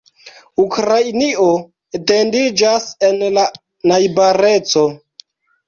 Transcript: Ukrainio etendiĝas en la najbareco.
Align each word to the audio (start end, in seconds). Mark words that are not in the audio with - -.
Ukrainio 0.61 1.45
etendiĝas 1.99 2.89
en 3.11 3.23
la 3.37 3.47
najbareco. 3.95 4.89